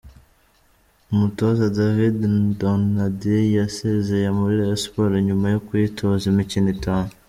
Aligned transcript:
Umutoza 1.13 1.63
David 1.77 2.17
Donadei 2.59 3.55
yasezeye 3.59 4.27
muri 4.37 4.53
Rayon 4.59 4.79
Sports 4.83 5.23
nyuma 5.27 5.45
yo 5.53 5.59
kuyitoza 5.67 6.25
imikino 6.33 6.67
itanu. 6.77 7.09